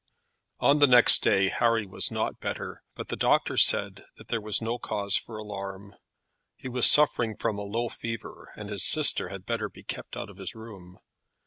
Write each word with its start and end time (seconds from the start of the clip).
On 0.59 0.79
the 0.79 0.87
next 0.87 1.19
day 1.21 1.49
Harry 1.49 1.85
was 1.85 2.09
not 2.09 2.39
better, 2.39 2.81
but 2.95 3.09
the 3.09 3.15
doctor 3.15 3.55
still 3.55 3.81
said 3.89 4.05
that 4.17 4.29
there 4.29 4.41
was 4.41 4.59
no 4.59 4.79
cause 4.79 5.15
for 5.15 5.37
alarm. 5.37 5.93
He 6.55 6.67
was 6.67 6.89
suffering 6.89 7.35
from 7.37 7.59
a 7.59 7.61
low 7.61 7.87
fever, 7.87 8.51
and 8.55 8.67
his 8.71 8.83
sister 8.83 9.29
had 9.29 9.45
better 9.45 9.69
be 9.69 9.83
kept 9.83 10.17
out 10.17 10.31
of 10.31 10.37
his 10.37 10.55
room. 10.55 10.97